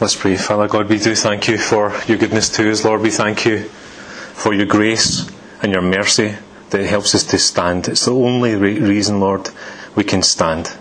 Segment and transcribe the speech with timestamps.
[0.00, 0.36] Let's pray.
[0.36, 3.00] Father God, we do thank you for your goodness to us, Lord.
[3.00, 5.28] We thank you for your grace
[5.60, 6.36] and your mercy
[6.70, 7.88] that helps us to stand.
[7.88, 9.50] It's the only re- reason, Lord,
[9.96, 10.72] we can stand.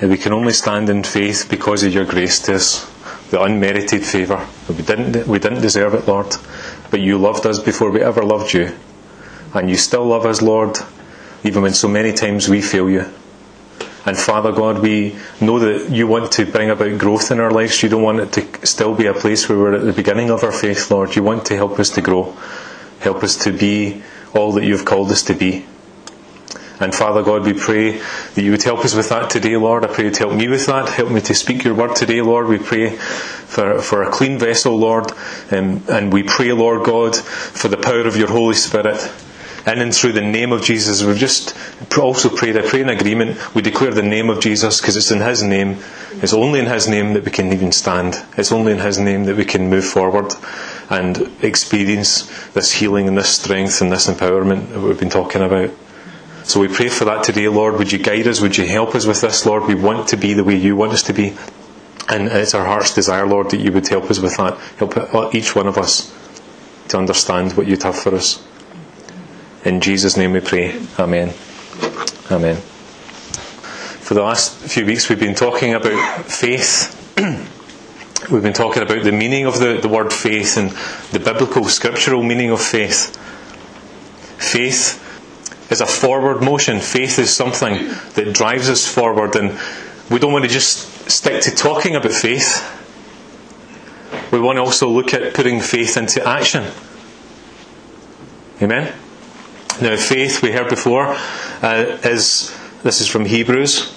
[0.00, 2.90] And we can only stand in faith because of your grace to us,
[3.30, 4.44] the unmerited favour.
[4.68, 6.34] We didn't, we didn't deserve it, Lord,
[6.90, 8.76] but you loved us before we ever loved you.
[9.54, 10.76] And you still love us, Lord,
[11.44, 13.04] even when so many times we fail you.
[14.06, 17.82] And Father God, we know that you want to bring about growth in our lives.
[17.82, 20.44] You don't want it to still be a place where we're at the beginning of
[20.44, 21.14] our faith, Lord.
[21.16, 22.36] You want to help us to grow,
[23.00, 24.02] help us to be
[24.34, 25.66] all that you've called us to be.
[26.80, 29.84] And Father God, we pray that you would help us with that today, Lord.
[29.84, 30.88] I pray you'd help me with that.
[30.88, 32.46] Help me to speak your word today, Lord.
[32.46, 35.10] We pray for, for a clean vessel, Lord.
[35.50, 39.00] Um, and we pray, Lord God, for the power of your Holy Spirit.
[39.66, 41.56] In and through the name of Jesus, we've just
[41.98, 45.20] also prayed, I pray in agreement, we declare the name of Jesus because it's in
[45.20, 45.78] His name.
[46.22, 48.16] It's only in His name that we can even stand.
[48.36, 50.32] It's only in His name that we can move forward
[50.90, 55.70] and experience this healing and this strength and this empowerment that we've been talking about.
[56.44, 57.76] So we pray for that today, Lord.
[57.76, 58.40] Would you guide us?
[58.40, 59.64] Would you help us with this, Lord?
[59.64, 61.36] We want to be the way you want us to be.
[62.08, 64.56] And it's our heart's desire, Lord, that you would help us with that.
[64.78, 66.10] Help uh, each one of us
[66.88, 68.42] to understand what you'd have for us.
[69.64, 70.80] In Jesus' name we pray.
[70.98, 71.34] Amen.
[72.30, 72.56] Amen.
[72.56, 76.94] For the last few weeks, we've been talking about faith.
[78.30, 80.70] we've been talking about the meaning of the, the word faith and
[81.10, 83.16] the biblical, scriptural meaning of faith.
[84.38, 85.04] Faith
[85.72, 86.78] is a forward motion.
[86.78, 89.58] Faith is something that drives us forward, and
[90.08, 92.64] we don't want to just stick to talking about faith.
[94.30, 96.64] We want to also look at putting faith into action.
[98.62, 98.94] Amen?
[99.80, 101.14] Now, faith, we heard before,
[101.62, 103.94] uh, is this is from Hebrews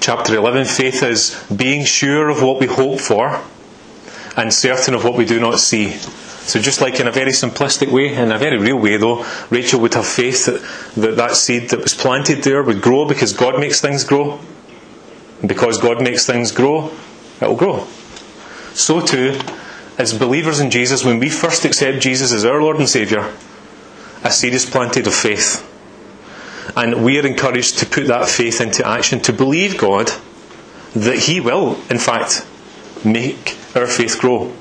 [0.00, 0.64] chapter 11.
[0.66, 3.42] Faith is being sure of what we hope for
[4.36, 5.90] and certain of what we do not see.
[5.90, 9.80] So, just like in a very simplistic way, in a very real way though, Rachel
[9.80, 10.62] would have faith that
[10.94, 14.38] that, that seed that was planted there would grow because God makes things grow.
[15.40, 16.92] And because God makes things grow,
[17.40, 17.88] it will grow.
[18.74, 19.40] So too,
[19.98, 23.32] as believers in Jesus, when we first accept Jesus as our Lord and Saviour,
[24.24, 25.68] a is planted of faith.
[26.76, 30.10] And we are encouraged to put that faith into action, to believe God
[30.94, 32.46] that He will, in fact,
[33.04, 34.52] make our faith grow.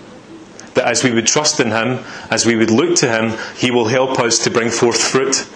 [0.73, 3.87] That as we would trust in Him, as we would look to Him, He will
[3.87, 5.47] help us to bring forth fruit.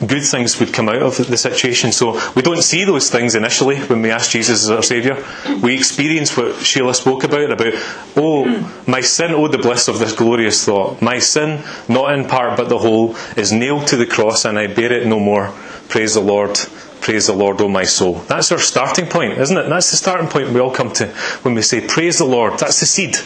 [0.00, 1.92] Good things would come out of the situation.
[1.92, 5.24] So we don't see those things initially when we ask Jesus as our Saviour.
[5.62, 7.74] We experience what Sheila spoke about, about,
[8.16, 11.00] oh, my sin, oh, the bliss of this glorious thought.
[11.00, 14.66] My sin, not in part but the whole, is nailed to the cross and I
[14.66, 15.54] bear it no more.
[15.88, 16.58] Praise the Lord.
[17.00, 18.14] Praise the Lord, O my soul.
[18.14, 19.68] That's our starting point, isn't it?
[19.68, 21.06] That's the starting point we all come to
[21.42, 22.58] when we say, Praise the Lord.
[22.58, 23.16] That's the seed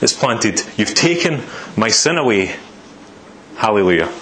[0.00, 0.60] that's planted.
[0.76, 1.42] You've taken
[1.76, 2.56] my sin away.
[3.56, 4.12] Hallelujah.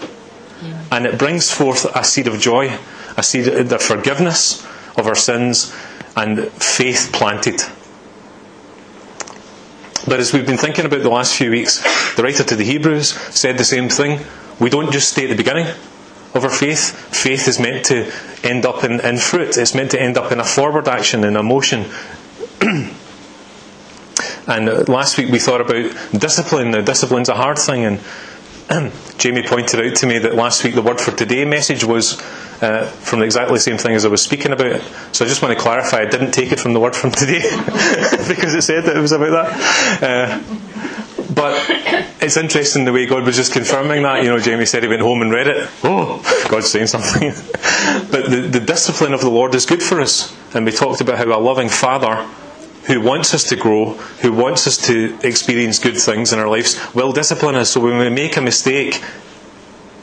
[0.91, 2.79] And it brings forth a seed of joy,
[3.17, 4.65] a seed of the forgiveness
[4.97, 5.75] of our sins,
[6.17, 7.61] and faith planted.
[10.09, 11.83] But as we've been thinking about the last few weeks,
[12.15, 14.21] the writer to the Hebrews said the same thing.
[14.61, 15.67] We don't just stay at the beginning
[16.35, 16.93] of our faith.
[17.15, 18.13] Faith is meant to
[18.45, 21.37] end up in, in fruit, it's meant to end up in a forward action, in
[21.37, 21.87] a motion.
[24.47, 26.71] and uh, last week we thought about discipline.
[26.71, 28.01] Now, discipline's a hard thing, and
[29.19, 32.21] Jamie pointed out to me that last week the word for today message was
[32.63, 34.81] uh, from exactly the same thing as I was speaking about.
[35.13, 37.43] So I just want to clarify, I didn't take it from the word from today
[38.29, 40.03] because it said that it was about that.
[40.03, 41.55] Uh, but
[42.21, 44.25] it's interesting the way God was just confirming that.
[44.25, 45.69] You know, Jamie said he went home and read it.
[45.85, 47.31] Oh, God's saying something.
[48.11, 50.37] but the, the discipline of the Lord is good for us.
[50.55, 52.29] And we talked about how a loving Father
[52.87, 56.79] who wants us to grow, who wants us to experience good things in our lives,
[56.95, 57.71] will discipline us.
[57.71, 59.03] So when we make a mistake,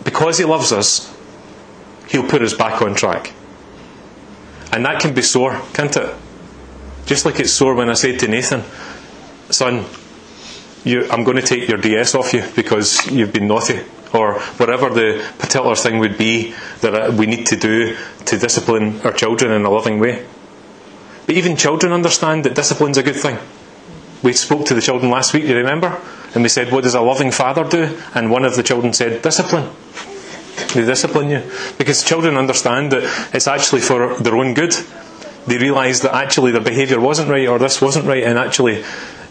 [0.04, 1.16] because He loves us,
[2.10, 3.34] He'll put us back on track.
[4.72, 6.14] And that can be sore, can't it?
[7.06, 8.64] Just like it's sore when I said to Nathan,
[9.50, 9.86] Son,
[10.84, 13.80] you, I'm going to take your DS off you because you've been naughty,
[14.14, 17.96] or whatever the particular thing would be that uh, we need to do
[18.26, 20.26] to discipline our children in a loving way.
[21.34, 23.40] But even children understand that discipline's a good thing.
[24.22, 26.00] We spoke to the children last week, you remember?
[26.36, 27.98] And we said, What does a loving father do?
[28.14, 29.68] And one of the children said, Discipline.
[30.76, 31.42] They discipline you.
[31.80, 34.74] Because children understand that it's actually for their own good.
[35.48, 38.84] They realise that actually their behaviour wasn't right or this wasn't right, and actually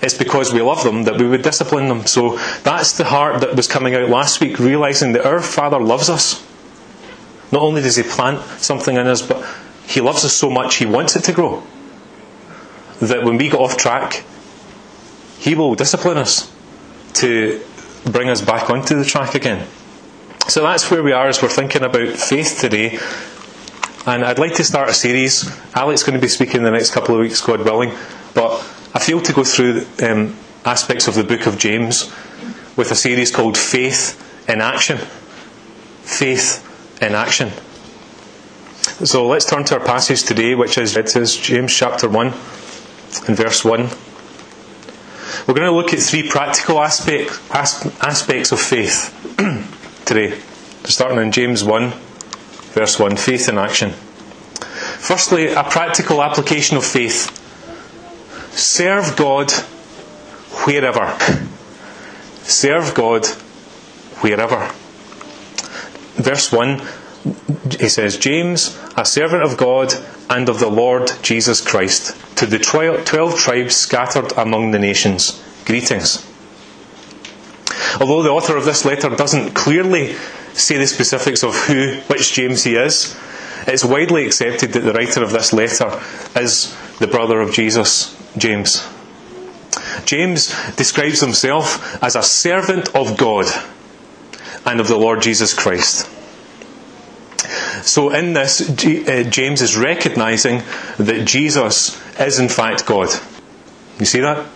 [0.03, 2.09] it's because we love them that we would discipline them.
[2.09, 6.11] So that's the heart that was coming out last week, realising that our Father loves
[6.11, 6.45] us.
[7.53, 9.47] Not only does He plant something in us, but
[9.87, 11.63] He loves us so much He wants it to grow.
[13.03, 14.25] That when we get off track,
[15.39, 16.53] He will discipline us
[17.15, 17.61] to
[18.05, 19.67] bring us back onto the track again.
[20.49, 22.99] So that's where we are as we're thinking about faith today.
[24.07, 25.51] And I'd like to start a series.
[25.75, 27.93] Alec's going to be speaking in the next couple of weeks, God willing.
[28.35, 28.59] But
[28.95, 32.13] I feel to go through um, aspects of the book of James
[32.77, 34.99] with a series called Faith in Action.
[36.03, 36.69] Faith
[37.01, 37.51] in Action.
[39.07, 42.33] So let's turn to our passage today, which is it is James chapter 1
[43.27, 43.89] and verse 1.
[45.47, 49.11] We're going to look at three practical aspect, aspects of faith
[50.05, 50.39] today.
[50.85, 51.91] Starting in James 1,
[52.75, 53.91] verse 1 faith in action.
[53.91, 57.39] Firstly, a practical application of faith.
[58.53, 59.51] Serve God
[60.65, 61.17] wherever.
[62.43, 63.27] Serve God
[64.23, 64.71] wherever.
[66.15, 66.81] Verse 1,
[67.79, 69.93] he says, James, a servant of God
[70.29, 76.27] and of the Lord Jesus Christ, to the twelve tribes scattered among the nations, greetings.
[78.01, 80.15] Although the author of this letter doesn't clearly
[80.55, 83.17] say the specifics of who, which James he is,
[83.67, 86.01] it's widely accepted that the writer of this letter
[86.35, 88.87] is the brother of Jesus, James.
[90.05, 93.47] James describes himself as a servant of God
[94.67, 96.09] and of the Lord Jesus Christ.
[97.83, 100.63] So, in this, uh, James is recognizing
[100.99, 103.09] that Jesus is in fact God.
[103.99, 104.47] You see that?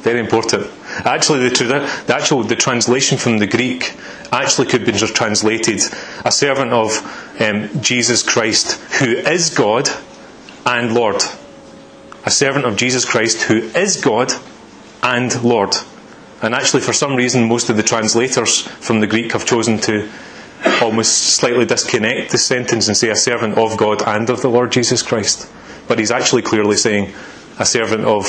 [0.00, 0.70] Very important.
[1.04, 1.64] Actually, the,
[2.06, 3.94] the, actual the translation from the Greek
[4.30, 5.80] actually could be translated
[6.24, 6.96] a servant of
[7.40, 9.88] um, Jesus Christ who is God
[10.64, 11.22] and Lord.
[12.24, 14.32] A servant of Jesus Christ who is God
[15.02, 15.74] and Lord.
[16.42, 20.08] And actually, for some reason, most of the translators from the Greek have chosen to
[20.82, 24.72] almost slightly disconnect the sentence and say a servant of God and of the Lord
[24.72, 25.50] Jesus Christ.
[25.86, 27.14] But he's actually clearly saying
[27.58, 28.26] a servant of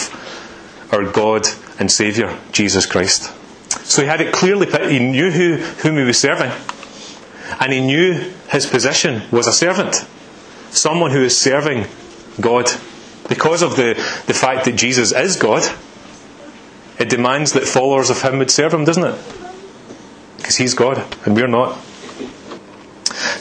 [0.92, 1.46] our God
[1.80, 3.34] and Saviour, Jesus Christ.
[3.86, 6.52] So he had it clearly he knew who, whom he was serving.
[7.60, 8.14] And he knew
[8.50, 10.06] his position was a servant.
[10.70, 11.86] Someone who is serving
[12.40, 12.70] God.
[13.28, 13.94] Because of the,
[14.28, 15.64] the fact that Jesus is God,
[17.00, 19.20] it demands that followers of him would serve him, doesn't it?
[20.38, 21.78] Because he's God and we're not.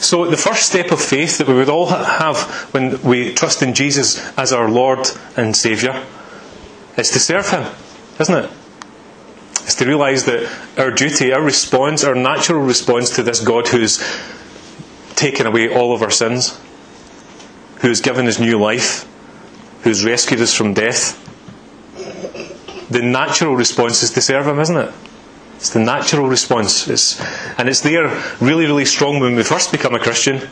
[0.01, 2.39] So, the first step of faith that we would all have
[2.73, 6.03] when we trust in Jesus as our Lord and Saviour
[6.97, 7.69] is to serve Him,
[8.19, 8.51] isn't it?
[9.63, 14.01] It's to realise that our duty, our response, our natural response to this God who's
[15.15, 16.59] taken away all of our sins,
[17.81, 19.05] who's given us new life,
[19.83, 21.17] who's rescued us from death,
[22.89, 24.93] the natural response is to serve Him, isn't it?
[25.59, 26.87] It's the natural response.
[26.87, 27.19] It's,
[27.59, 28.07] and it's there
[28.39, 30.47] really, really strong when we first become a Christian.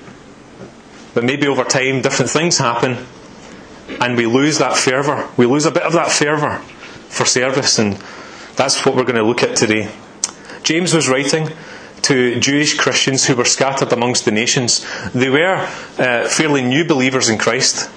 [1.14, 3.06] But maybe over time, different things happen,
[4.02, 5.30] and we lose that fervour.
[5.38, 6.60] We lose a bit of that fervour
[7.08, 7.94] for service, and
[8.58, 9.90] that's what we're going to look at today.
[10.64, 11.52] James was writing
[12.02, 14.86] to Jewish Christians who were scattered amongst the nations.
[15.14, 15.56] They were
[15.98, 17.90] uh, fairly new believers in Christ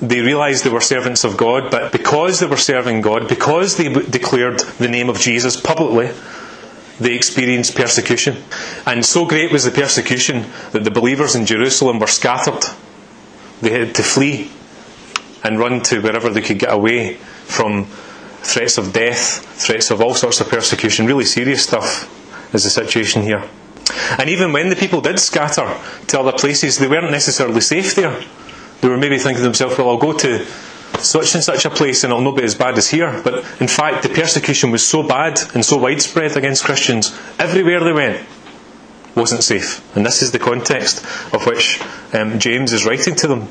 [0.00, 3.92] they realised they were servants of God, but because they were serving God, because they
[3.92, 6.10] declared the name of Jesus publicly,
[7.00, 8.36] they experienced persecution.
[8.86, 12.64] And so great was the persecution that the believers in Jerusalem were scattered.
[13.60, 14.50] They had to flee
[15.44, 17.14] and run to wherever they could get away
[17.46, 17.86] from
[18.42, 21.06] threats of death, threats of all sorts of persecution.
[21.06, 22.14] Really serious stuff
[22.54, 23.48] is the situation here.
[24.18, 25.76] And even when the people did scatter
[26.08, 28.22] to other places, they weren't necessarily safe there.
[28.80, 30.46] They were maybe thinking to themselves, well, I'll go to
[31.00, 33.20] such and such a place and it'll not be as bad as here.
[33.22, 37.92] But in fact, the persecution was so bad and so widespread against Christians, everywhere they
[37.92, 38.26] went
[39.14, 39.96] wasn't safe.
[39.96, 41.04] And this is the context
[41.34, 41.80] of which
[42.12, 43.48] um, James is writing to them,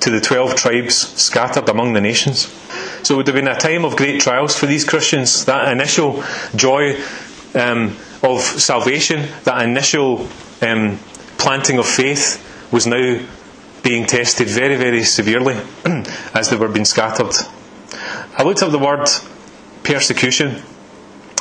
[0.00, 2.48] to the 12 tribes scattered among the nations.
[3.02, 5.44] So it would have been a time of great trials for these Christians.
[5.44, 6.22] That initial
[6.54, 7.00] joy
[7.54, 10.28] um, of salvation, that initial
[10.60, 10.98] um,
[11.38, 12.42] planting of faith
[12.72, 13.20] was now
[13.86, 15.54] being tested very, very severely
[16.34, 17.32] as they were being scattered.
[18.36, 19.08] I looked up the word
[19.84, 20.60] persecution.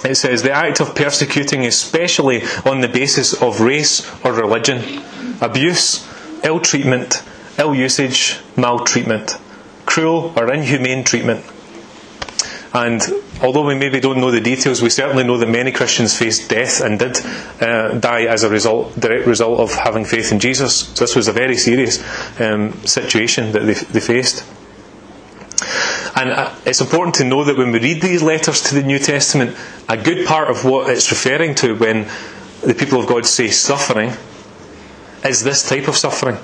[0.03, 5.01] It says the act of persecuting, especially on the basis of race or religion,
[5.41, 6.07] abuse,
[6.43, 7.23] ill treatment,
[7.57, 9.37] ill usage, maltreatment,
[9.87, 11.43] cruel or inhumane treatment.
[12.75, 13.01] And
[13.41, 16.81] although we maybe don't know the details, we certainly know that many Christians faced death
[16.81, 17.17] and did
[17.61, 20.87] uh, die as a result, direct result of having faith in Jesus.
[20.87, 21.99] So this was a very serious
[22.39, 24.45] um, situation that they, they faced.
[26.15, 28.99] And uh, it's important to know that when we read these letters to the New
[28.99, 29.55] Testament,
[29.89, 32.07] a good part of what it's referring to when
[32.61, 34.13] the people of God say suffering
[35.25, 36.37] is this type of suffering.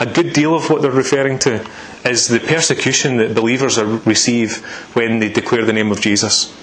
[0.00, 1.64] A good deal of what they're referring to
[2.04, 4.64] is the persecution that believers receive
[4.94, 6.56] when they declare the name of Jesus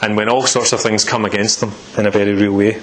[0.00, 2.80] and when all sorts of things come against them in a very real way.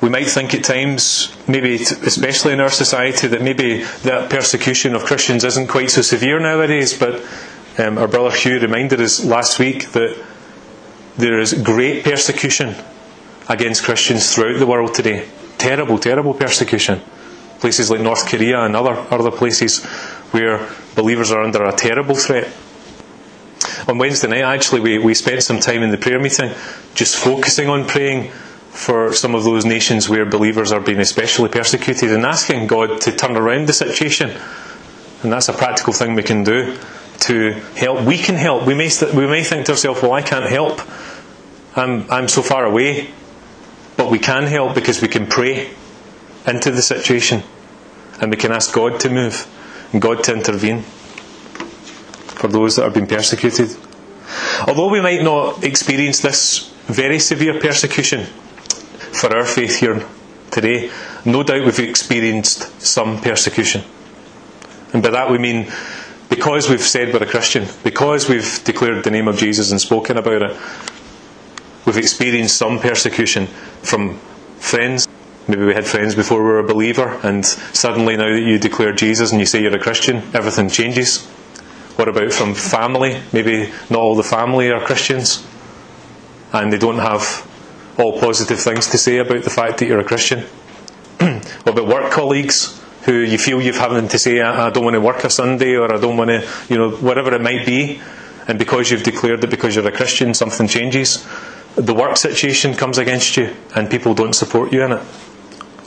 [0.00, 5.04] We might think at times, maybe especially in our society, that maybe that persecution of
[5.04, 7.24] Christians isn't quite so severe nowadays, but
[7.78, 10.22] um, our brother Hugh reminded us last week that
[11.16, 12.74] there is great persecution
[13.48, 15.28] against Christians throughout the world today.
[15.56, 17.00] Terrible, terrible persecution.
[17.60, 19.86] Places like North Korea and other, other places
[20.32, 22.52] where believers are under a terrible threat.
[23.88, 26.50] On Wednesday night, actually, we, we spent some time in the prayer meeting
[26.94, 28.30] just focusing on praying
[28.70, 33.12] for some of those nations where believers are being especially persecuted and asking God to
[33.12, 34.30] turn around the situation.
[35.22, 36.76] And that's a practical thing we can do
[37.20, 38.02] to help.
[38.04, 38.66] We can help.
[38.66, 40.80] We may, we may think to ourselves, well, I can't help.
[41.74, 43.10] I'm, I'm so far away.
[43.96, 45.70] But we can help because we can pray
[46.46, 47.42] into the situation
[48.20, 49.46] and we can ask God to move
[49.98, 50.82] God to intervene
[52.36, 53.76] for those that are being persecuted.
[54.66, 60.06] Although we might not experience this very severe persecution for our faith here
[60.50, 60.90] today,
[61.24, 63.82] no doubt we've experienced some persecution.
[64.92, 65.70] And by that we mean
[66.28, 70.16] because we've said we're a Christian, because we've declared the name of Jesus and spoken
[70.16, 70.56] about it,
[71.84, 73.46] we've experienced some persecution
[73.82, 74.18] from
[74.58, 75.06] friends.
[75.48, 78.92] Maybe we had friends before we were a believer, and suddenly now that you declare
[78.92, 81.24] Jesus and you say you're a Christian, everything changes.
[81.96, 83.20] What about from family?
[83.32, 85.46] Maybe not all the family are Christians,
[86.52, 87.48] and they don't have
[87.96, 90.40] all positive things to say about the fact that you're a Christian.
[91.18, 92.82] what about work colleagues?
[93.06, 95.94] who you feel you've having to say, I, don't want to work a Sunday or
[95.94, 98.00] I don't want to, you know, whatever it might be.
[98.48, 101.24] And because you've declared that because you're a Christian, something changes.
[101.76, 105.02] The work situation comes against you and people don't support you in it.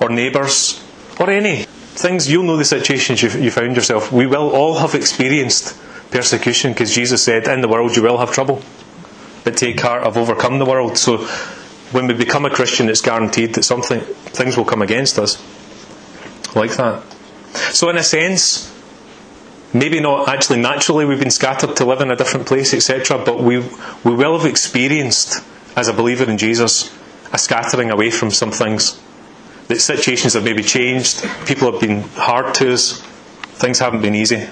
[0.01, 0.82] Or neighbours,
[1.20, 4.12] or any things, you'll know the situations you, you found yourself.
[4.12, 5.77] We will all have experienced
[6.12, 8.62] persecution because Jesus said, In the world you will have trouble.
[9.44, 10.98] But take heart, I've overcome the world.
[10.98, 11.18] So
[11.91, 15.38] when we become a Christian, it's guaranteed that something things will come against us
[16.56, 17.03] like that.
[17.72, 18.72] So, in a sense,
[19.74, 23.41] maybe not actually naturally we've been scattered to live in a different place, etc., but
[23.41, 23.60] we,
[24.03, 25.44] we will have experienced,
[25.75, 26.96] as a believer in Jesus,
[27.34, 29.00] a scattering away from some things.
[29.70, 33.02] That situations have maybe changed, people have been hard to us,
[33.62, 34.50] things haven't been easy.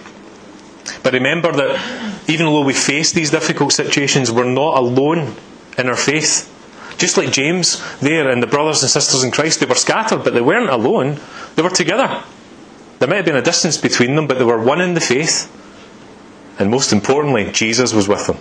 [1.04, 5.36] But remember that even though we face these difficult situations, we're not alone
[5.78, 6.54] in our faith.
[6.98, 10.34] Just like James there and the brothers and sisters in Christ, they were scattered, but
[10.34, 11.20] they weren't alone.
[11.56, 12.24] They were together.
[13.00, 15.52] There might have been a distance between them, but they were one in the faith.
[16.60, 18.38] And most importantly, Jesus was with them.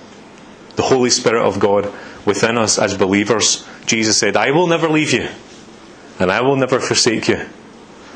[0.77, 1.93] The Holy Spirit of God
[2.25, 3.67] within us as believers.
[3.85, 5.29] Jesus said, I will never leave you,
[6.19, 7.47] and I will never forsake you,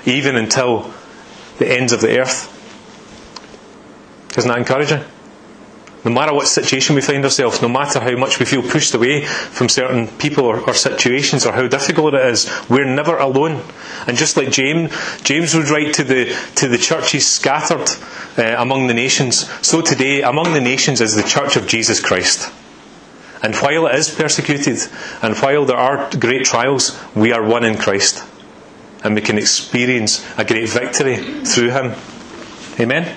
[0.04, 0.92] even until
[1.58, 2.56] the ends of the earth.
[4.36, 5.02] Isn't that encouraging?
[6.02, 9.26] No matter what situation we find ourselves, no matter how much we feel pushed away
[9.26, 13.62] from certain people or, or, situations or how difficult it is, we're never alone.
[14.06, 14.90] And just like James,
[15.22, 17.86] James would write to the, to the churches scattered
[18.38, 22.50] uh, among the nations, so today among the nations is the church of Jesus Christ.
[23.42, 24.78] And while it is persecuted,
[25.22, 28.24] and while there are great trials, we are one in Christ.
[29.02, 31.94] And we can experience a great victory through Him.
[32.78, 33.16] Amen?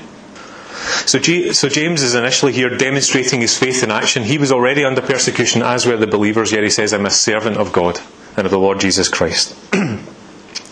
[1.06, 4.24] So, G- so James is initially here demonstrating his faith in action.
[4.24, 7.58] He was already under persecution, as were the believers, yet he says, I'm a servant
[7.58, 8.00] of God
[8.36, 9.56] and of the Lord Jesus Christ.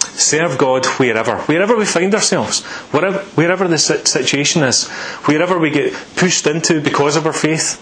[0.01, 4.89] Serve God wherever, wherever we find ourselves, wherever, wherever the situation is,
[5.25, 7.79] wherever we get pushed into because of our faith,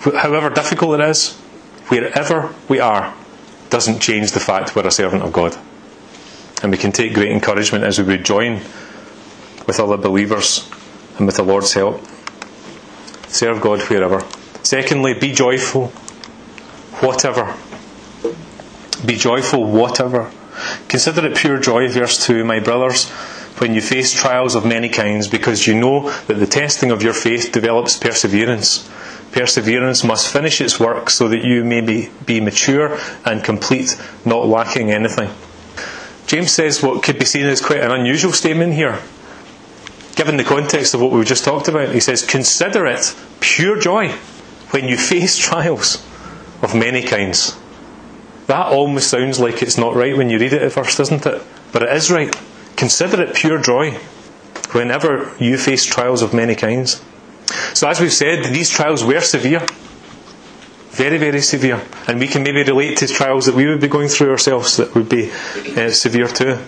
[0.00, 1.36] however difficult it is,
[1.88, 3.14] wherever we are,
[3.68, 5.56] doesn't change the fact we're a servant of God.
[6.62, 8.60] And we can take great encouragement as we would join
[9.66, 10.68] with other believers
[11.16, 12.02] and with the Lord's help.
[13.28, 14.24] Serve God wherever.
[14.62, 15.88] Secondly, be joyful,
[17.00, 17.56] whatever.
[19.04, 20.30] Be joyful, whatever.
[20.88, 23.08] Consider it pure joy, verse 2, my brothers,
[23.58, 27.14] when you face trials of many kinds, because you know that the testing of your
[27.14, 28.88] faith develops perseverance.
[29.32, 34.46] Perseverance must finish its work so that you may be, be mature and complete, not
[34.46, 35.30] lacking anything.
[36.26, 39.00] James says what could be seen as quite an unusual statement here
[40.20, 41.94] given the context of what we've just talked about.
[41.94, 44.10] He says, Consider it pure joy
[44.70, 46.06] when you face trials
[46.60, 47.56] of many kinds.
[48.46, 51.42] That almost sounds like it's not right when you read it at first, doesn't it?
[51.72, 52.36] But it is right.
[52.76, 53.92] Consider it pure joy
[54.72, 57.02] whenever you face trials of many kinds.
[57.74, 59.62] So, as we've said, these trials were severe.
[60.90, 61.80] Very, very severe.
[62.08, 64.94] And we can maybe relate to trials that we would be going through ourselves that
[64.94, 65.30] would be
[65.76, 66.58] uh, severe too.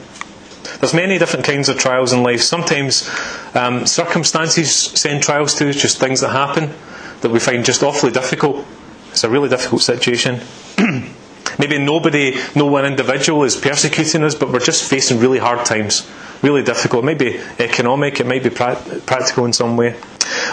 [0.81, 2.41] There's many different kinds of trials in life.
[2.41, 3.11] Sometimes
[3.55, 6.73] um, circumstances send trials to us, just things that happen
[7.21, 8.65] that we find just awfully difficult.
[9.11, 10.41] It's a really difficult situation.
[11.59, 16.09] Maybe nobody, no one individual is persecuting us, but we're just facing really hard times.
[16.43, 17.05] Really difficult.
[17.05, 19.97] It might be economic, it might be pra- practical in some way.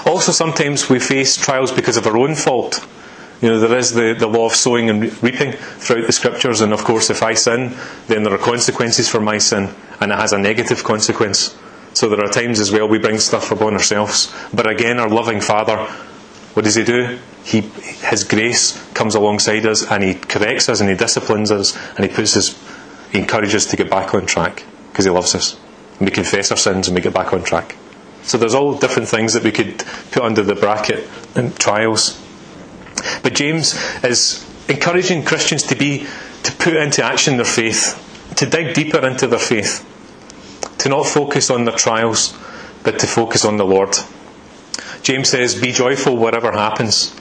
[0.05, 2.85] Also, sometimes we face trials because of our own fault.
[3.41, 6.73] You know, there is the, the law of sowing and reaping throughout the scriptures, and
[6.73, 7.75] of course, if I sin,
[8.07, 9.69] then there are consequences for my sin,
[10.01, 11.57] and it has a negative consequence.
[11.93, 14.33] So there are times as well we bring stuff upon ourselves.
[14.53, 15.77] But again, our loving Father,
[16.53, 17.17] what does He do?
[17.45, 22.05] He, His grace comes alongside us, and He corrects us, and He disciplines us, and
[22.05, 22.59] He puts us,
[23.11, 25.57] He encourages us to get back on track because He loves us.
[25.99, 27.75] And we confess our sins and we get back on track.
[28.29, 29.79] So there's all different things that we could
[30.11, 32.21] put under the bracket and trials.
[33.23, 36.05] But James is encouraging Christians to be
[36.43, 37.97] to put into action their faith,
[38.35, 39.83] to dig deeper into their faith,
[40.77, 42.37] to not focus on their trials,
[42.83, 43.97] but to focus on the Lord.
[45.01, 47.19] James says, Be joyful whatever happens.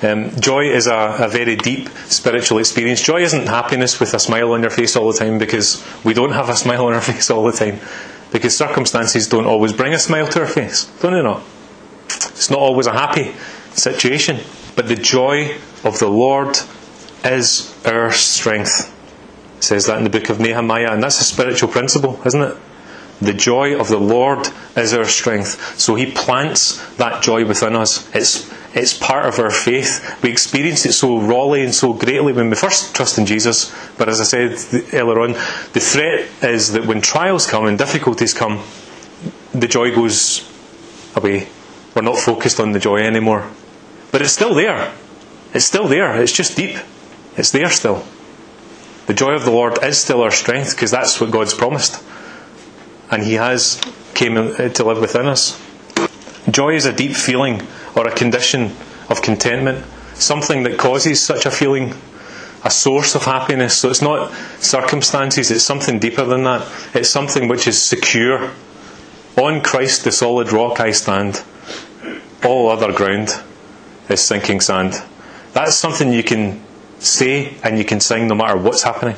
[0.00, 3.02] Um, joy is a, a, very deep spiritual experience.
[3.02, 6.32] Joy isn't happiness with a smile on your face all the time because we don't
[6.32, 7.78] have a smile on our face all the time.
[8.32, 11.42] Because circumstances don't always bring a smile to our face, don't they not?
[12.06, 13.34] It's not always a happy
[13.72, 14.40] situation.
[14.74, 16.58] But the joy of the Lord
[17.24, 18.92] is our strength.
[19.58, 22.56] It says that in the book of Nehemiah, and that's a spiritual principle, isn't it?
[23.20, 25.78] The joy of the Lord is our strength.
[25.80, 28.14] So He plants that joy within us.
[28.14, 30.22] It's, it's part of our faith.
[30.22, 33.74] We experience it so rawly and so greatly when we first trust in Jesus.
[33.96, 34.52] But as I said
[34.92, 35.32] earlier on,
[35.72, 38.62] the threat is that when trials come and difficulties come,
[39.52, 40.46] the joy goes
[41.16, 41.48] away.
[41.94, 43.50] We're not focused on the joy anymore.
[44.12, 44.92] But it's still there.
[45.54, 46.20] It's still there.
[46.20, 46.76] It's just deep.
[47.38, 48.04] It's there still.
[49.06, 52.04] The joy of the Lord is still our strength because that's what God's promised.
[53.10, 53.80] And He has
[54.12, 55.62] came to live within us.
[56.50, 57.62] Joy is a deep feeling
[57.96, 58.70] or a condition
[59.08, 59.84] of contentment,
[60.14, 61.94] something that causes such a feeling,
[62.62, 63.78] a source of happiness.
[63.78, 66.70] So it's not circumstances, it's something deeper than that.
[66.94, 68.50] It's something which is secure.
[69.36, 71.42] On Christ, the solid rock, I stand.
[72.44, 73.30] All other ground
[74.08, 75.02] is sinking sand.
[75.52, 76.62] That's something you can
[76.98, 79.16] say and you can sing no matter what's happening.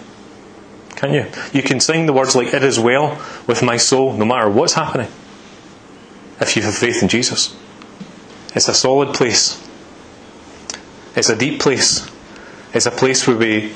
[0.96, 1.26] Can you?
[1.52, 4.74] You can sing the words like, It is well with my soul, no matter what's
[4.74, 5.08] happening.
[6.40, 7.56] If you have faith in Jesus.
[8.58, 9.64] It's a solid place.
[11.14, 12.10] It's a deep place.
[12.74, 13.72] It's a place where we,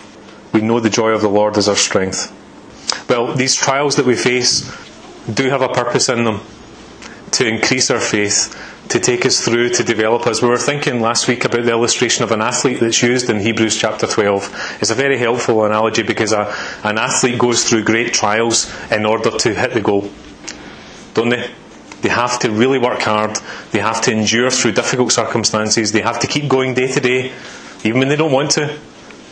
[0.52, 2.34] we know the joy of the Lord is our strength.
[3.08, 4.68] Well, these trials that we face
[5.32, 6.40] do have a purpose in them
[7.30, 10.42] to increase our faith to take us through, to develop us.
[10.42, 13.78] We were thinking last week about the illustration of an athlete that's used in Hebrews
[13.78, 14.78] chapter 12.
[14.80, 19.30] It's a very helpful analogy because a, an athlete goes through great trials in order
[19.30, 20.10] to hit the goal.
[21.14, 21.52] Don't they?
[22.02, 23.38] They have to really work hard.
[23.70, 25.92] They have to endure through difficult circumstances.
[25.92, 27.32] They have to keep going day to day,
[27.84, 28.76] even when they don't want to.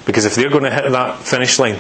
[0.07, 1.79] Because if they're going to hit that finish line,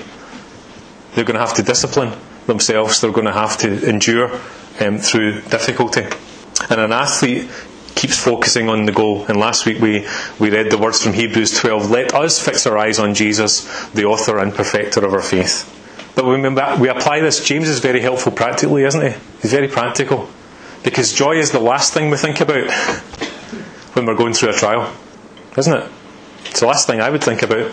[1.14, 2.12] they're going to have to discipline
[2.46, 3.00] themselves.
[3.00, 4.40] They're going to have to endure
[4.81, 6.07] um, through difficulty.
[6.68, 7.48] And an athlete
[7.94, 9.26] keeps focusing on the goal.
[9.26, 10.07] And last week we,
[10.38, 14.05] we read the words from Hebrews 12 Let us fix our eyes on Jesus, the
[14.05, 15.76] author and perfecter of our faith.
[16.16, 16.42] But when
[16.81, 19.18] we apply this, James is very helpful practically, isn't he?
[19.42, 20.29] He's very practical.
[20.82, 22.70] Because joy is the last thing we think about
[23.94, 24.94] when we're going through a trial,
[25.56, 25.90] isn't it?
[26.46, 27.70] It's the last thing I would think about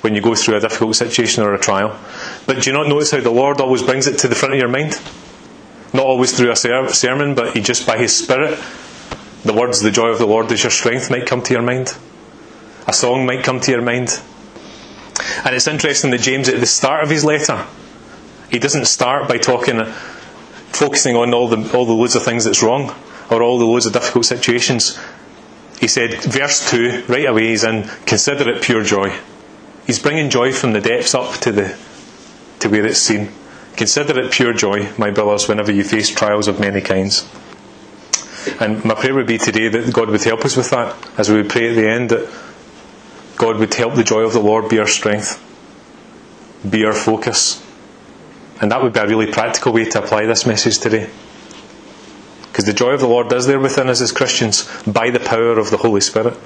[0.00, 1.98] when you go through a difficult situation or a trial.
[2.46, 4.60] But do you not notice how the Lord always brings it to the front of
[4.60, 5.00] your mind?
[5.92, 8.58] Not always through a sermon, but He just by His Spirit
[9.44, 11.96] the words, the joy of the Lord is your strength, might come to your mind.
[12.86, 14.20] A song might come to your mind.
[15.44, 17.64] And it's interesting that James, at the start of his letter,
[18.50, 19.80] he doesn't start by talking,
[20.72, 22.94] focusing on all the, all the loads of things that's wrong,
[23.30, 24.98] or all the loads of difficult situations.
[25.80, 29.16] He said, verse 2, right away, he's in, consider it pure joy.
[29.86, 31.78] He's bringing joy from the depths up to, the,
[32.60, 33.30] to where it's seen.
[33.76, 37.28] Consider it pure joy, my brothers, whenever you face trials of many kinds.
[38.60, 41.36] And my prayer would be today that God would help us with that as we
[41.36, 42.28] would pray at the end that
[43.36, 45.38] God would help the joy of the Lord be our strength,
[46.68, 47.64] be our focus.
[48.60, 51.08] And that would be a really practical way to apply this message today.
[52.42, 55.58] Because the joy of the Lord is there within us as Christians by the power
[55.58, 56.36] of the Holy Spirit.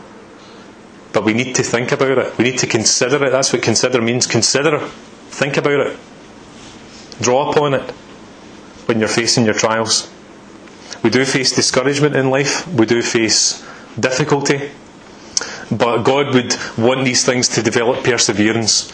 [1.12, 2.38] But we need to think about it.
[2.38, 3.30] We need to consider it.
[3.30, 4.26] That's what consider means.
[4.26, 4.78] Consider.
[5.30, 5.98] Think about it.
[7.20, 7.90] Draw upon it
[8.86, 10.10] when you're facing your trials.
[11.02, 13.64] We do face discouragement in life, we do face
[13.98, 14.70] difficulty,
[15.70, 18.92] but God would want these things to develop perseverance,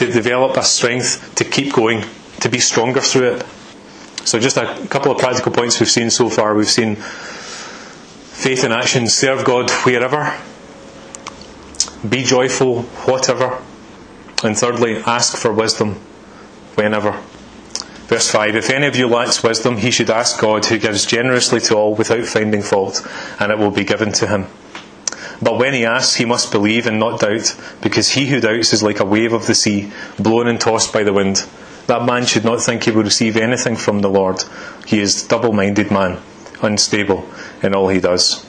[0.00, 2.02] to develop a strength to keep going,
[2.40, 3.46] to be stronger through it.
[4.24, 6.54] So, just a couple of practical points we've seen so far.
[6.54, 10.34] We've seen faith in action, serve God wherever,
[12.08, 13.62] be joyful, whatever.
[14.42, 15.96] And thirdly, ask for wisdom
[16.76, 17.12] whenever.
[18.06, 21.60] Verse 5 If any of you lacks wisdom, he should ask God, who gives generously
[21.60, 23.06] to all without finding fault,
[23.38, 24.46] and it will be given to him.
[25.42, 28.82] But when he asks, he must believe and not doubt, because he who doubts is
[28.82, 31.46] like a wave of the sea, blown and tossed by the wind.
[31.86, 34.44] That man should not think he will receive anything from the Lord.
[34.86, 36.18] He is double minded man,
[36.62, 37.28] unstable
[37.62, 38.46] in all he does.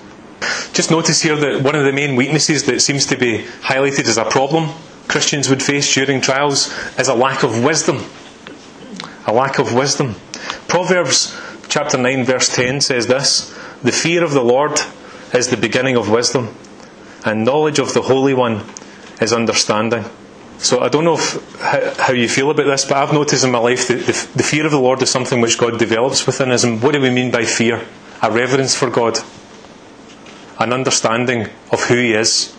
[0.74, 4.18] Just notice here that one of the main weaknesses that seems to be highlighted as
[4.18, 4.70] a problem
[5.08, 8.06] Christians would face during trials is a lack of wisdom.
[9.28, 10.16] A lack of wisdom.
[10.70, 14.80] Proverbs chapter 9 verse 10 says this, The fear of the Lord
[15.34, 16.56] is the beginning of wisdom,
[17.26, 18.64] and knowledge of the Holy One
[19.22, 20.06] is understanding.
[20.58, 21.60] So I don't know if,
[22.00, 24.66] how, you feel about this, but I've noticed in my life that the, the fear
[24.66, 26.64] of the Lord is something which God develops within us.
[26.64, 27.84] And what do we mean by fear?
[28.22, 29.18] A reverence for God,
[30.60, 32.56] an understanding of who He is,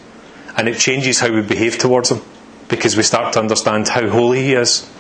[0.57, 2.23] and it changes how we behave towards Him
[2.69, 4.91] because we start to understand how holy He is,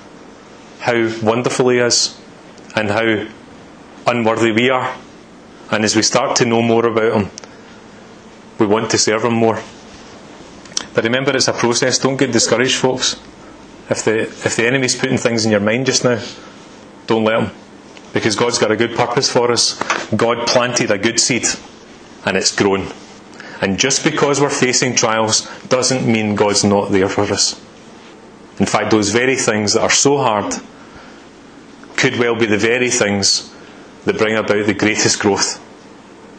[0.79, 2.17] how wonderful He is,
[2.77, 3.27] and how
[4.07, 4.97] unworthy we are.
[5.73, 7.31] And as we start to know more about Him,
[8.63, 9.61] we want to serve Him more.
[10.95, 11.99] But remember, it's a process.
[11.99, 13.21] Don't get discouraged, folks.
[13.91, 16.23] If the, if the enemy's putting things in your mind just now,
[17.07, 17.51] don't let him.
[18.13, 19.75] Because God's got a good purpose for us.
[20.13, 21.47] God planted a good seed,
[22.25, 22.93] and it's grown.
[23.61, 27.61] And just because we're facing trials doesn't mean God's not there for us.
[28.59, 30.55] In fact, those very things that are so hard
[31.97, 33.55] could well be the very things
[34.05, 35.61] that bring about the greatest growth.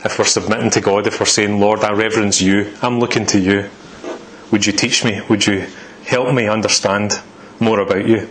[0.05, 3.39] If we're submitting to God, if we're saying, Lord, I reverence you, I'm looking to
[3.39, 3.69] you.
[4.51, 5.21] Would you teach me?
[5.29, 5.65] Would you
[6.05, 7.21] help me understand
[7.59, 8.29] more about you?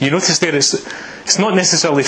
[0.00, 0.74] You notice there it's,
[1.22, 2.04] it's not necessarily,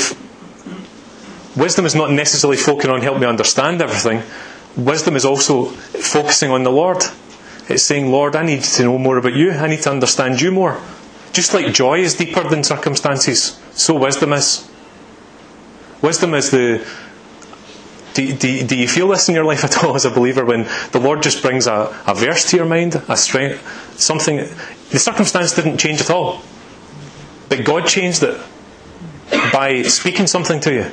[1.56, 4.22] wisdom is not necessarily focusing on help me understand everything.
[4.76, 7.02] Wisdom is also focusing on the Lord.
[7.68, 9.52] It's saying, Lord, I need to know more about you.
[9.52, 10.80] I need to understand you more.
[11.32, 14.68] Just like joy is deeper than circumstances, so wisdom is.
[16.02, 16.84] Wisdom is the.
[18.14, 20.64] Do, do, do you feel this in your life at all as a believer when
[20.92, 24.38] the Lord just brings a, a verse to your mind, a strength, something.
[24.90, 26.42] The circumstance didn't change at all,
[27.48, 28.40] but God changed it
[29.52, 30.90] by speaking something to you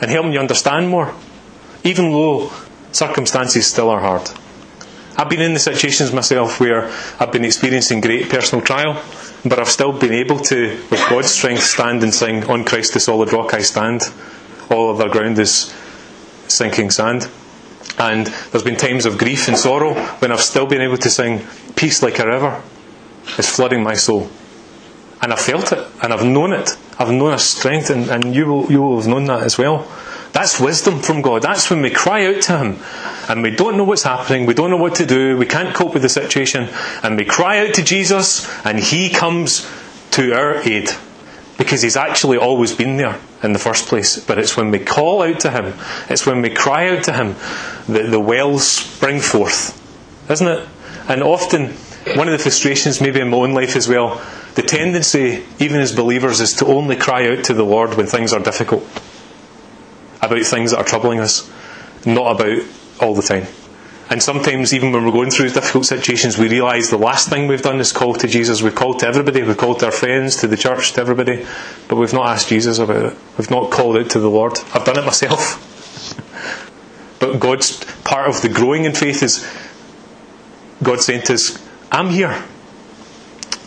[0.00, 1.12] and helping you understand more,
[1.82, 2.52] even though
[2.92, 4.30] circumstances still are hard.
[5.16, 9.02] I've been in the situations myself where I've been experiencing great personal trial,
[9.44, 13.00] but I've still been able to, with God's strength, stand and sing, On Christ the
[13.00, 14.02] solid rock I stand.
[14.70, 15.74] All other ground is
[16.48, 17.28] sinking sand.
[17.98, 21.44] And there's been times of grief and sorrow when I've still been able to sing,
[21.74, 22.62] Peace like a river
[23.38, 24.30] is flooding my soul.
[25.20, 26.70] And I've felt it, and I've known it.
[26.98, 29.88] I've known a strength, and, and you, will, you will have known that as well.
[30.32, 31.42] That's wisdom from God.
[31.42, 32.78] That's when we cry out to Him
[33.28, 35.94] and we don't know what's happening, we don't know what to do, we can't cope
[35.94, 36.68] with the situation,
[37.02, 39.68] and we cry out to Jesus and He comes
[40.12, 40.90] to our aid
[41.58, 44.18] because He's actually always been there in the first place.
[44.24, 45.74] But it's when we call out to Him,
[46.08, 47.34] it's when we cry out to Him
[47.88, 49.76] that the wells spring forth,
[50.30, 50.66] isn't it?
[51.08, 51.72] And often,
[52.16, 55.94] one of the frustrations, maybe in my own life as well, the tendency, even as
[55.94, 58.84] believers, is to only cry out to the Lord when things are difficult
[60.20, 61.50] about things that are troubling us,
[62.04, 62.62] not about
[63.00, 63.46] all the time.
[64.10, 67.60] And sometimes, even when we're going through difficult situations, we realise the last thing we've
[67.60, 68.62] done is call to Jesus.
[68.62, 71.46] We've called to everybody, we've called to our friends, to the church, to everybody,
[71.88, 73.18] but we've not asked Jesus about it.
[73.36, 74.58] We've not called out to the Lord.
[74.72, 75.62] I've done it myself.
[77.20, 79.46] but God's part of the growing in faith is
[80.82, 82.42] God saying to us, I'm here.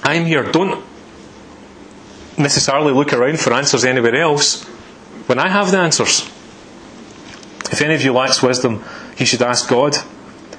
[0.03, 0.51] I'm here.
[0.51, 0.83] Don't
[2.37, 4.63] necessarily look around for answers anywhere else
[5.27, 6.21] when I have the answers.
[7.71, 8.83] If any of you lacks wisdom,
[9.15, 9.95] he should ask God,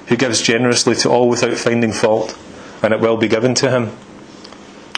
[0.07, 2.37] who gives generously to all without finding fault,
[2.81, 3.91] and it will be given to him.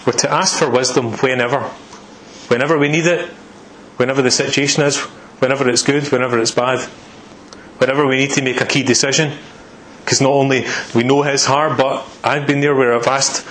[0.06, 1.62] We're to ask for wisdom whenever.
[2.48, 3.30] Whenever we need it,
[3.98, 4.98] whenever the situation is,
[5.39, 6.80] whenever it's good, whenever it's bad.
[7.80, 9.38] Whenever we need to make a key decision.
[10.00, 13.46] Because not only we know his heart, but I've been there where I've asked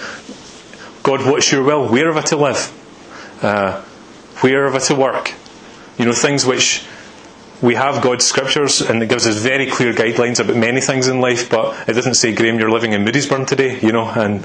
[1.02, 1.86] God, what's your will?
[1.86, 3.38] Where am I to live?
[3.42, 3.82] Uh,
[4.40, 5.34] where am I to work?
[5.98, 6.82] You know, things which
[7.64, 11.22] we have God's scriptures and it gives us very clear guidelines about many things in
[11.22, 14.44] life, but it doesn't say, Graham, you're living in Moodiesburn today, you know, and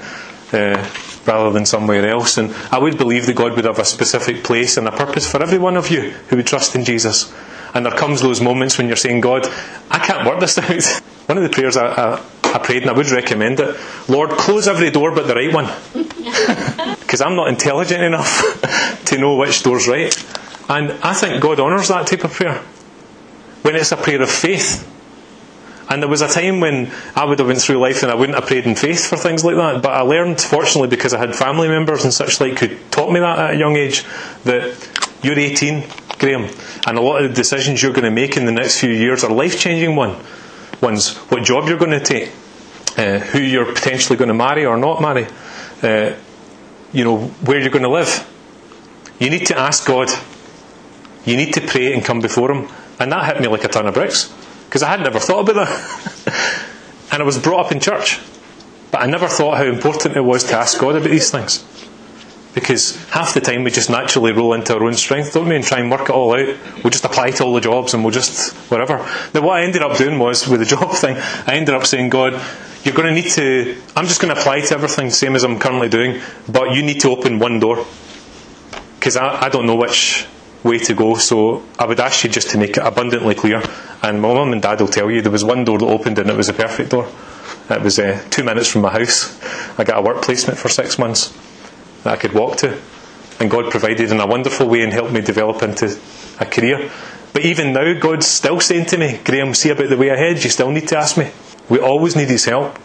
[0.53, 0.89] uh,
[1.25, 2.37] rather than somewhere else.
[2.37, 5.43] And I would believe that God would have a specific place and a purpose for
[5.43, 7.33] every one of you who would trust in Jesus.
[7.73, 9.45] And there comes those moments when you're saying, God,
[9.91, 11.03] I can't work this out.
[11.27, 13.75] One of the prayers I, I, I prayed, and I would recommend it
[14.07, 15.69] Lord, close every door but the right one.
[17.09, 20.15] Because I'm not intelligent enough to know which door's right.
[20.69, 22.61] And I think God honours that type of prayer.
[23.61, 24.85] When it's a prayer of faith.
[25.89, 28.37] And there was a time when I would have went through life and I wouldn't
[28.37, 29.81] have prayed in faith for things like that.
[29.81, 33.19] But I learned, fortunately, because I had family members and such like who taught me
[33.19, 34.03] that at a young age,
[34.43, 34.77] that
[35.23, 35.83] you're 18,
[36.19, 36.47] Graham,
[36.85, 39.23] and a lot of the decisions you're going to make in the next few years
[39.23, 40.15] are life-changing one.
[40.81, 41.17] ones.
[41.17, 42.31] What job you're going to take,
[42.97, 45.27] uh, who you're potentially going to marry or not marry,
[45.81, 46.13] uh,
[46.93, 48.27] you know, where you're going to live.
[49.19, 50.09] You need to ask God.
[51.25, 52.69] You need to pray and come before Him.
[52.99, 54.33] And that hit me like a ton of bricks.
[54.65, 56.65] Because I had never thought about that.
[57.11, 58.19] and I was brought up in church.
[58.91, 61.63] But I never thought how important it was to ask God about these things.
[62.53, 65.63] Because half the time we just naturally roll into our own strength, don't we, and
[65.63, 66.55] try and work it all out.
[66.83, 68.97] We'll just apply to all the jobs and we'll just whatever.
[69.33, 72.09] Now, what I ended up doing was, with the job thing, I ended up saying,
[72.09, 72.33] God,
[72.83, 75.59] you're going to need to, I'm just going to apply to everything, same as I'm
[75.59, 77.85] currently doing, but you need to open one door.
[78.95, 80.25] Because I, I don't know which
[80.63, 83.61] way to go, so I would ask you just to make it abundantly clear.
[84.01, 86.29] And my mum and dad will tell you there was one door that opened and
[86.29, 87.07] it was a perfect door.
[87.69, 89.39] It was uh, two minutes from my house.
[89.79, 91.33] I got a work placement for six months
[92.03, 92.79] that I could walk to.
[93.39, 95.97] And God provided in a wonderful way and helped me develop into
[96.39, 96.91] a career.
[97.31, 100.49] But even now, God's still saying to me, Graham, see about the way ahead, you
[100.49, 101.31] still need to ask me.
[101.69, 102.77] We always need His help.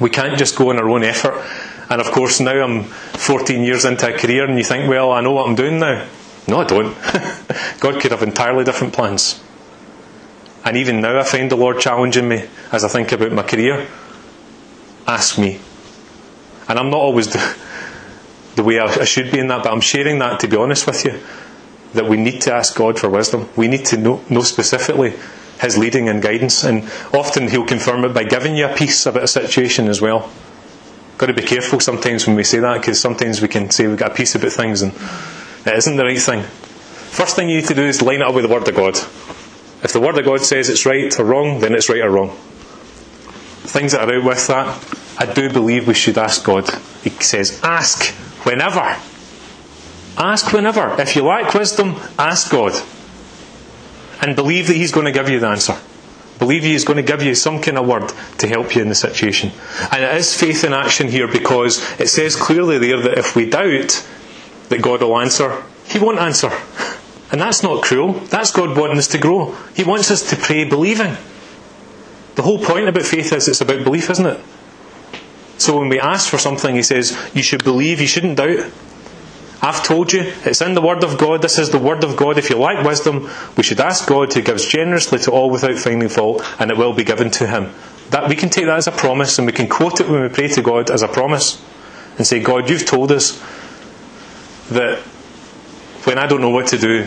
[0.00, 1.42] We can't just go on our own effort.
[1.88, 5.20] And of course, now I'm 14 years into a career, and you think, well, I
[5.20, 6.06] know what I'm doing now.
[6.48, 6.94] No, I don't.
[7.80, 9.40] God could have entirely different plans.
[10.64, 13.86] And even now, I find the Lord challenging me as I think about my career.
[15.06, 15.60] Ask me.
[16.66, 17.56] And I'm not always the,
[18.56, 21.04] the way I should be in that, but I'm sharing that to be honest with
[21.04, 21.20] you.
[21.92, 23.48] That we need to ask God for wisdom.
[23.54, 25.14] We need to know, know specifically
[25.60, 26.64] His leading and guidance.
[26.64, 30.30] And often He'll confirm it by giving you a peace about a situation as well.
[31.18, 33.98] Got to be careful sometimes when we say that because sometimes we can say we've
[33.98, 34.92] got a peace about things and
[35.66, 36.42] it isn't the right thing.
[36.42, 38.96] First thing you need to do is line it up with the Word of God.
[39.82, 42.30] If the Word of God says it's right or wrong, then it's right or wrong.
[43.68, 46.68] Things that are out with that, I do believe we should ask God.
[47.02, 48.06] He says, ask
[48.44, 48.96] whenever.
[50.16, 51.00] Ask whenever.
[51.00, 52.72] If you lack wisdom, ask God.
[54.20, 55.76] And believe that He's going to give you the answer.
[56.38, 58.88] Believe He is going to give you some kind of word to help you in
[58.88, 59.52] the situation.
[59.92, 63.48] And it is faith in action here because it says clearly there that if we
[63.50, 64.06] doubt
[64.68, 66.50] that God will answer, He won't answer.
[67.30, 68.12] And that's not cruel.
[68.12, 69.54] That's God wanting us to grow.
[69.74, 71.16] He wants us to pray believing.
[72.36, 74.40] The whole point about faith is it's about belief, isn't it?
[75.58, 78.70] So when we ask for something, He says, you should believe, you shouldn't doubt.
[79.60, 81.42] I've told you, it's in the Word of God.
[81.42, 82.38] This is the Word of God.
[82.38, 86.08] If you lack wisdom, we should ask God who gives generously to all without finding
[86.08, 87.72] fault, and it will be given to Him.
[88.10, 90.28] That we can take that as a promise, and we can quote it when we
[90.28, 91.60] pray to God as a promise,
[92.16, 93.42] and say, God, you've told us
[94.70, 94.98] that
[96.04, 97.04] when I don't know what to do,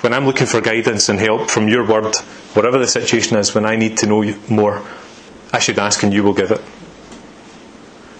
[0.00, 2.16] when I'm looking for guidance and help from your Word,
[2.54, 4.82] whatever the situation is, when I need to know more,
[5.52, 6.60] I should ask, and you will give it.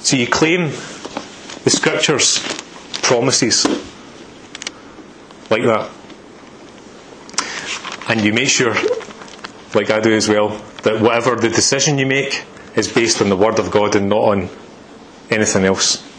[0.00, 0.70] So you claim
[1.64, 2.38] the Scriptures
[3.02, 3.64] promises
[5.50, 5.90] like that.
[8.08, 8.74] And you make sure,
[9.74, 10.48] like I do as well,
[10.82, 14.22] that whatever the decision you make is based on the Word of God and not
[14.22, 14.48] on
[15.30, 16.11] anything else.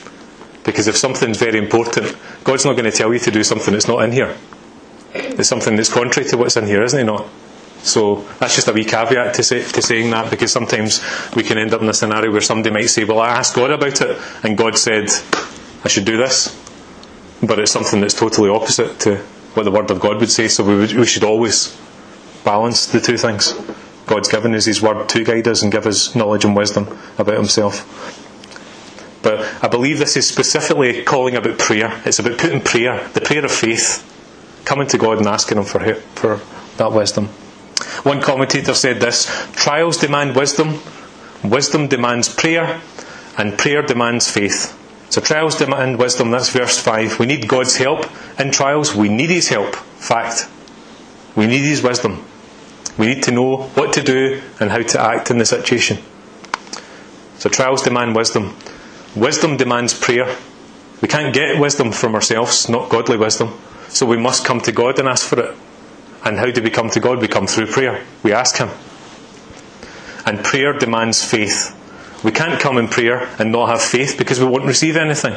[0.64, 3.88] Because if something's very important, God's not going to tell you to do something that's
[3.88, 4.36] not in here.
[5.14, 7.28] It's something that's contrary to what's in here, isn't it not?
[7.84, 11.04] So that's just a wee caveat to, say, to saying that because sometimes
[11.36, 13.72] we can end up in a scenario where somebody might say, Well, I asked God
[13.72, 15.10] about it, and God said,
[15.84, 16.58] I should do this.
[17.42, 19.18] But it's something that's totally opposite to
[19.54, 21.78] what the Word of God would say, so we, would, we should always
[22.46, 23.54] balance the two things.
[24.06, 27.36] God's given us His Word to guide us and give us knowledge and wisdom about
[27.36, 28.23] Himself.
[29.24, 32.02] But I believe this is specifically calling about prayer.
[32.06, 34.04] It's about putting prayer, the prayer of faith,
[34.66, 36.42] coming to God and asking Him for, for
[36.78, 37.30] that wisdom.
[38.04, 40.82] One commentator said this Trials demand wisdom,
[41.44, 42.82] wisdom demands prayer,
[43.38, 44.78] and prayer demands faith.
[45.10, 47.20] So trials demand wisdom, that's verse 5.
[47.20, 48.06] We need God's help
[48.40, 49.76] in trials, we need His help.
[49.76, 50.50] Fact.
[51.36, 52.26] We need His wisdom.
[52.98, 56.00] We need to know what to do and how to act in the situation.
[57.38, 58.56] So trials demand wisdom.
[59.16, 60.36] Wisdom demands prayer.
[61.02, 63.60] We can't get wisdom from ourselves, not godly wisdom.
[63.90, 65.56] So we must come to God and ask for it.
[66.24, 67.20] And how do we come to God?
[67.20, 68.04] We come through prayer.
[68.24, 68.70] We ask Him.
[70.26, 71.80] And prayer demands faith.
[72.24, 75.36] We can't come in prayer and not have faith because we won't receive anything.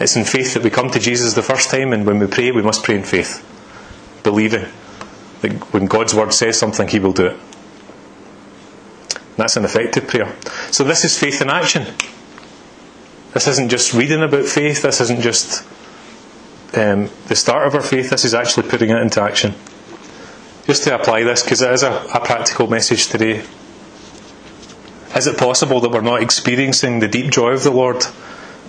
[0.00, 2.50] It's in faith that we come to Jesus the first time, and when we pray,
[2.50, 3.44] we must pray in faith,
[4.22, 4.66] believing
[5.42, 7.36] that when God's word says something, He will do it.
[9.36, 10.34] That's an effective prayer.
[10.70, 11.94] So, this is faith in action.
[13.36, 15.62] This isn't just reading about faith, this isn't just
[16.72, 19.52] um, the start of our faith, this is actually putting it into action.
[20.64, 23.44] Just to apply this, because it is a, a practical message today.
[25.14, 28.02] Is it possible that we're not experiencing the deep joy of the Lord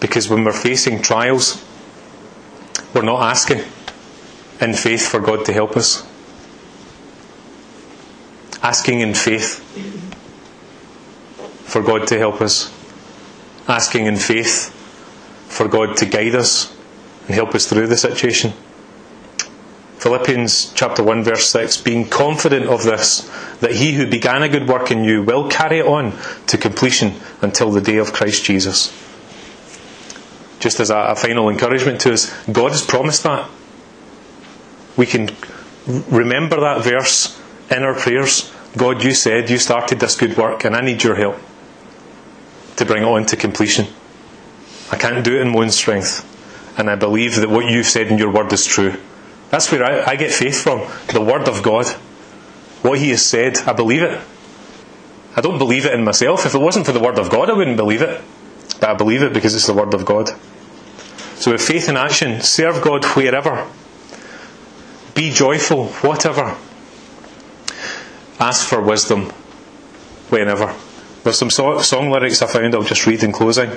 [0.01, 1.63] because when we're facing trials,
[2.93, 3.60] we're not asking
[4.60, 6.06] in faith for God to help us?
[8.62, 9.60] Asking in faith
[11.63, 12.77] for God to help us.
[13.67, 14.73] Asking in faith
[15.47, 16.73] for God to guide us
[17.25, 18.53] and help us through the situation.
[19.97, 24.67] Philippians chapter 1 verse 6 being confident of this that he who began a good
[24.67, 26.13] work in you will carry it on
[26.45, 28.93] to completion until the day of Christ Jesus.
[30.60, 33.49] Just as a, a final encouragement to us, God has promised that.
[34.95, 35.30] We can
[35.88, 37.39] remember that verse
[37.71, 38.51] in our prayers.
[38.75, 41.38] God, you said you started this good work and I need your help
[42.78, 43.88] to bring it on to completion.
[44.92, 46.24] I can't do it in my own strength.
[46.78, 48.96] And I believe that what you've said in your word is true.
[49.50, 50.88] That's where I, I get faith from.
[51.13, 51.88] The Word of God.
[52.84, 54.20] What He has said, I believe it.
[55.36, 56.46] I don't believe it in myself.
[56.46, 58.22] If it wasn't for the Word of God, I wouldn't believe it.
[58.80, 60.30] But I believe it because it's the Word of God.
[61.36, 63.68] So with faith in action, serve God wherever.
[65.13, 66.58] Be joyful, whatever.
[68.40, 69.30] Ask for wisdom
[70.30, 70.76] whenever.
[71.28, 73.70] There's some so- song lyrics I found I'll just read in closing.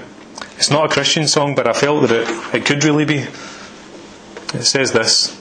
[0.56, 3.26] It's not a Christian song, but I felt that it, it could really be.
[4.54, 5.34] It says this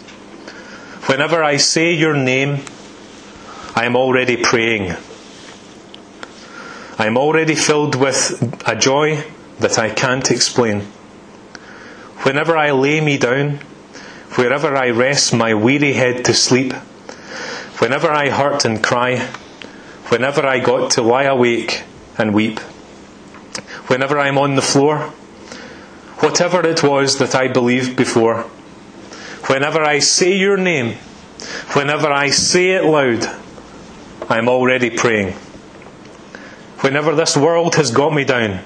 [1.06, 2.62] Whenever I say your name,
[3.76, 4.96] I am already praying.
[6.98, 9.24] I am already filled with a joy
[9.60, 10.88] that I can't explain.
[12.24, 13.60] Whenever I lay me down,
[14.34, 16.74] wherever I rest my weary head to sleep,
[17.78, 19.18] whenever I hurt and cry,
[20.08, 21.84] whenever I got to lie awake
[22.20, 22.60] and weep,
[23.88, 25.14] whenever I'm on the floor,
[26.20, 28.46] whatever it was that I believed before,
[29.50, 30.94] Whenever I say your name,
[31.74, 33.26] whenever I say it loud,
[34.30, 35.34] I'm already praying.
[36.82, 38.60] Whenever this world has got me down,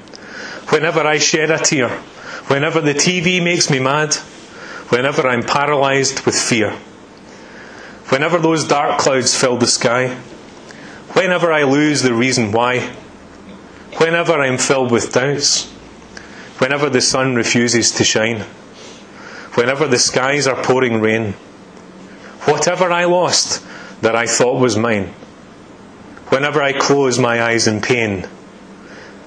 [0.68, 1.88] whenever I shed a tear,
[2.48, 4.16] whenever the TV makes me mad,
[4.90, 6.72] whenever I'm paralysed with fear,
[8.10, 10.16] whenever those dark clouds fill the sky,
[11.14, 12.94] whenever I lose the reason why,
[13.98, 15.70] whenever I'm filled with doubts,
[16.58, 18.42] whenever the sun refuses to shine,
[19.56, 21.34] whenever the skies are pouring rain,
[22.46, 23.66] whatever I lost
[24.02, 25.08] that I thought was mine,
[26.30, 28.24] whenever I close my eyes in pain,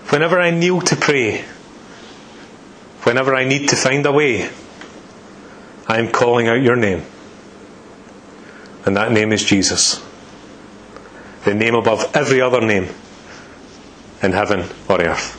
[0.08, 1.42] whenever I kneel to pray,
[3.02, 4.50] whenever I need to find a way,
[5.86, 7.04] I am calling out your name.
[8.84, 10.04] And that name is Jesus.
[11.44, 12.88] The name above every other name
[14.22, 15.34] in heaven or earth.